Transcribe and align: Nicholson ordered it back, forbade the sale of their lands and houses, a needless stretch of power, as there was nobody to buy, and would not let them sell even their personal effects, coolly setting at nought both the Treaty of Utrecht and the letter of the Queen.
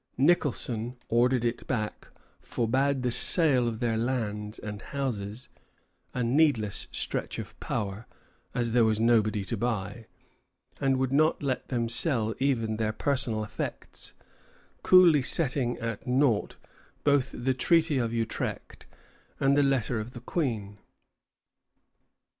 Nicholson 0.17 0.97
ordered 1.09 1.45
it 1.45 1.67
back, 1.67 2.07
forbade 2.39 3.03
the 3.03 3.11
sale 3.11 3.67
of 3.67 3.77
their 3.77 3.97
lands 3.97 4.57
and 4.57 4.81
houses, 4.81 5.47
a 6.11 6.23
needless 6.23 6.87
stretch 6.91 7.37
of 7.37 7.53
power, 7.59 8.07
as 8.55 8.71
there 8.71 8.83
was 8.83 8.99
nobody 8.99 9.45
to 9.45 9.55
buy, 9.55 10.07
and 10.79 10.97
would 10.97 11.13
not 11.13 11.43
let 11.43 11.67
them 11.67 11.87
sell 11.87 12.33
even 12.39 12.77
their 12.77 12.91
personal 12.91 13.43
effects, 13.43 14.15
coolly 14.81 15.21
setting 15.21 15.77
at 15.77 16.07
nought 16.07 16.55
both 17.03 17.31
the 17.31 17.53
Treaty 17.53 17.99
of 17.99 18.11
Utrecht 18.11 18.87
and 19.39 19.55
the 19.55 19.61
letter 19.61 19.99
of 19.99 20.13
the 20.13 20.19
Queen. 20.21 20.79